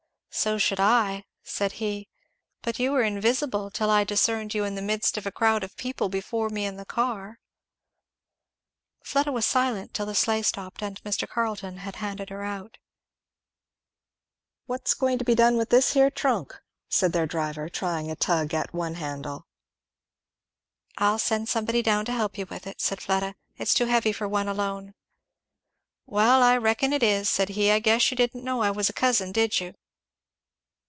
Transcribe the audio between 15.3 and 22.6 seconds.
done "I will send somebody down to help you